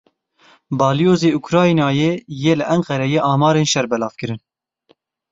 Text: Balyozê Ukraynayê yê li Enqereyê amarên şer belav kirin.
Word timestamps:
Balyozê 0.79 1.29
Ukraynayê 1.39 2.11
yê 2.43 2.53
li 2.59 2.65
Enqereyê 2.75 3.19
amarên 3.33 3.67
şer 3.71 3.85
belav 3.91 4.13
kirin. 4.19 4.39